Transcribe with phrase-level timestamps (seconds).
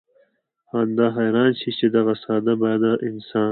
[0.71, 3.49] بنده حيران شي چې دغه ساده باده انسان